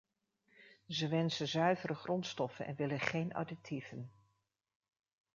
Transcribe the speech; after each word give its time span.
Ze 0.87 1.07
wensen 1.07 1.47
zuivere 1.47 1.93
grondstoffen 1.95 2.65
en 2.65 2.75
willen 2.75 2.99
geen 2.99 3.33
additieven. 3.33 4.11